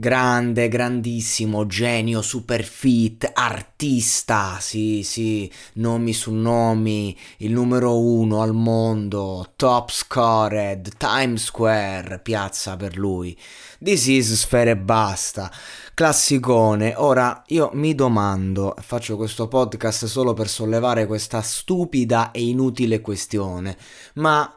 [0.00, 8.54] Grande, grandissimo, genio, super fit, artista, sì, sì, nomi su nomi, il numero uno al
[8.54, 13.38] mondo, top scored, Times Square, piazza per lui.
[13.78, 15.52] This is Sfere basta,
[15.92, 16.94] classicone.
[16.96, 23.76] Ora, io mi domando, faccio questo podcast solo per sollevare questa stupida e inutile questione,
[24.14, 24.50] ma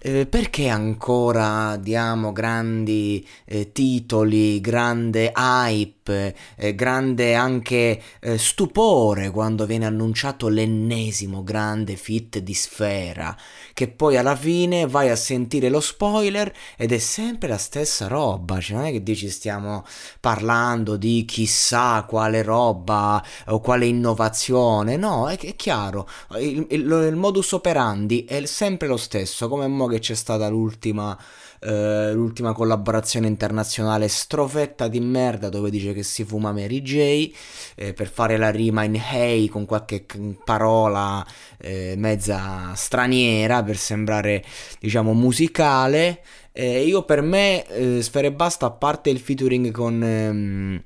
[0.00, 9.66] eh, perché ancora diamo grandi eh, titoli, grande hype, eh, grande anche eh, stupore quando
[9.66, 13.36] viene annunciato l'ennesimo grande fit di Sfera,
[13.74, 18.60] che poi alla fine vai a sentire lo spoiler ed è sempre la stessa roba,
[18.60, 19.84] cioè non è che dici stiamo
[20.20, 27.16] parlando di chissà quale roba o quale innovazione, no, è, è chiaro, il, il, il
[27.16, 31.18] modus operandi è sempre lo stesso, come che c'è stata l'ultima,
[31.60, 37.32] eh, l'ultima collaborazione internazionale strofetta di merda dove dice che si fuma Mary J
[37.74, 40.06] eh, per fare la rima in hey con qualche
[40.44, 41.26] parola
[41.58, 44.44] eh, mezza straniera per sembrare
[44.78, 46.22] diciamo musicale.
[46.52, 50.02] io per me eh, Sfere Basta a parte il featuring con...
[50.02, 50.82] Ehm,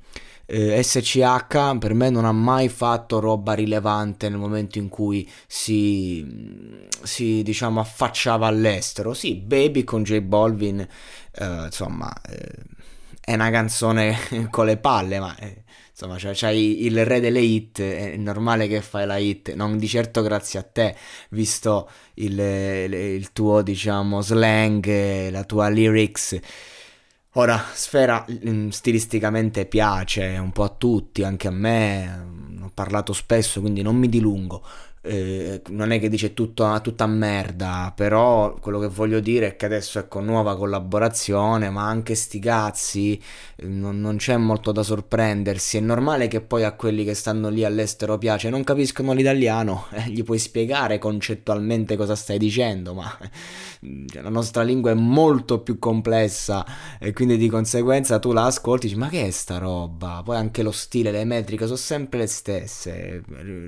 [0.47, 6.87] eh, SCH per me non ha mai fatto roba rilevante nel momento in cui si,
[7.03, 9.15] si diciamo affacciava all'estero.
[9.15, 12.49] Sì, Baby con J Balvin, eh, insomma, eh,
[13.21, 14.17] è una canzone
[14.51, 18.81] con le palle, ma eh, insomma, cioè, c'hai il re delle hit, è normale che
[18.83, 20.97] fai la hit, non di certo grazie a te,
[21.31, 26.39] visto il, il tuo, diciamo, slang, la tua lyrics.
[27.35, 33.13] Ora, Sfera mm, stilisticamente piace un po' a tutti, anche a me, mm, ho parlato
[33.15, 34.63] spesso, quindi non mi dilungo
[35.05, 39.67] eh, non è che dice tutto, tutta merda, però quello che voglio dire è che
[39.67, 43.21] adesso ecco nuova collaborazione, ma anche sti cazzi,
[43.57, 47.49] eh, non, non, c'è molto da sorprendersi, è normale che poi a quelli che stanno
[47.49, 53.19] lì all'estero piace, non capiscono l'italiano, eh, gli puoi spiegare concettualmente cosa stai dicendo, ma
[54.07, 56.65] cioè, la nostra lingua è molto più complessa
[57.01, 60.23] e quindi di conseguenza tu la ascolti e dici ma che è sta roba?
[60.25, 63.23] Poi anche lo stile, le metriche sono sempre le stesse,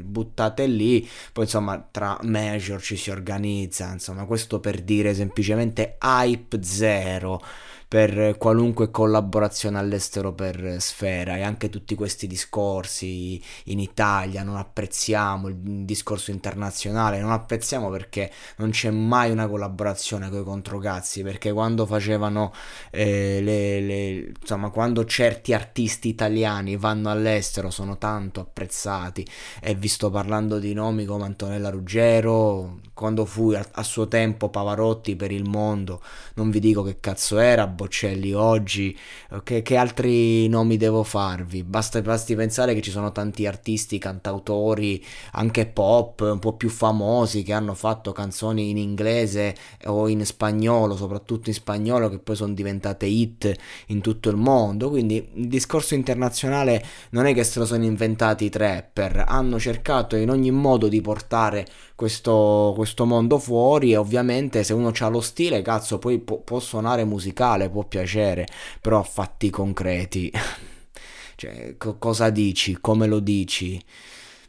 [0.05, 6.63] buttate lì poi insomma tra major ci si organizza, insomma questo per dire semplicemente hype
[6.63, 7.41] zero
[7.89, 11.37] per qualunque collaborazione all'estero per Sfera.
[11.37, 18.31] E anche tutti questi discorsi in Italia non apprezziamo il discorso internazionale non apprezziamo perché
[18.57, 22.53] non c'è mai una collaborazione con i controcazzi perché quando facevano
[22.91, 29.27] eh, le, le, insomma quando certi artisti italiani vanno all'estero sono tanto apprezzati.
[29.61, 34.49] E vi sto parlando di nomi come Antonella Ruggero quando fu a, a suo tempo
[34.49, 36.01] Pavarotti per il mondo
[36.35, 38.97] non vi dico che cazzo era Boccelli oggi,
[39.43, 41.63] che, che altri nomi devo farvi?
[41.63, 47.43] Basta, basti pensare che ci sono tanti artisti, cantautori, anche pop, un po' più famosi,
[47.43, 49.55] che hanno fatto canzoni in inglese
[49.87, 53.55] o in spagnolo, soprattutto in spagnolo, che poi sono diventate hit
[53.89, 54.91] in tutto il mondo.
[54.91, 60.17] Quindi il discorso internazionale non è che se lo sono inventati i trapper, hanno cercato
[60.17, 65.23] in ogni modo di portare questo, questo mondo fuori e ovviamente se uno ha lo
[65.23, 68.47] stile, cazzo, poi può, può suonare musicale, può piacere,
[68.79, 70.31] però a fatti concreti.
[71.35, 72.77] cioè, co- cosa dici?
[72.81, 73.83] Come lo dici?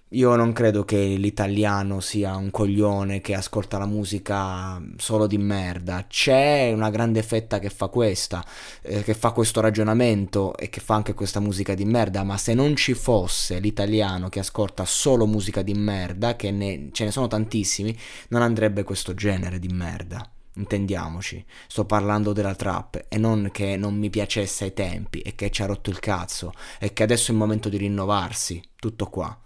[0.09, 6.05] Io non credo che l'italiano sia un coglione che ascolta la musica solo di merda.
[6.07, 8.45] C'è una grande fetta che fa questa,
[8.83, 12.23] eh, che fa questo ragionamento e che fa anche questa musica di merda.
[12.23, 17.05] Ma se non ci fosse l'italiano che ascolta solo musica di merda, che ne, ce
[17.05, 17.97] ne sono tantissimi,
[18.29, 20.29] non andrebbe questo genere di merda.
[20.53, 25.49] Intendiamoci, sto parlando della trap e non che non mi piacesse ai tempi e che
[25.49, 28.61] ci ha rotto il cazzo e che adesso è il momento di rinnovarsi.
[28.75, 29.37] Tutto qua.